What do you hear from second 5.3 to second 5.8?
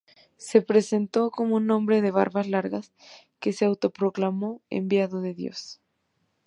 Dios.